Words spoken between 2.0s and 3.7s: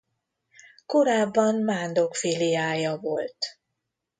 filiája volt.